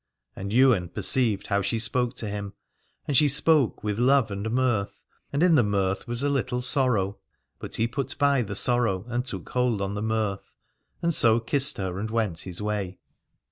And 0.35 0.51
Ywain 0.51 0.89
perceived 0.89 1.45
how 1.45 1.61
she 1.61 1.77
spoke 1.77 2.15
to 2.15 2.27
him; 2.27 2.53
and 3.07 3.15
she 3.15 3.27
spoke 3.27 3.83
with 3.83 3.99
love 3.99 4.31
and 4.31 4.49
mirth, 4.49 4.99
and 5.31 5.43
in 5.43 5.53
the 5.53 5.61
mirth 5.61 6.07
was 6.07 6.23
a 6.23 6.27
little 6.29 6.63
sorrow: 6.63 7.19
but 7.59 7.75
he 7.75 7.87
put 7.87 8.17
by 8.17 8.41
the 8.41 8.55
sorrow 8.55 9.05
and 9.09 9.23
took 9.23 9.47
hold 9.49 9.79
on 9.79 9.93
the 9.93 10.01
mirth, 10.01 10.55
and 11.03 11.13
so 11.13 11.39
kissed 11.39 11.77
her 11.77 11.99
and 11.99 12.09
went 12.09 12.39
his 12.39 12.63
way. 12.63 12.97